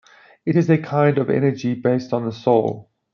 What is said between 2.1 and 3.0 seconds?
on the soul.